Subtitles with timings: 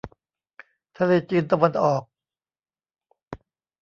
[0.97, 2.03] ทะเลจีนตะวันออก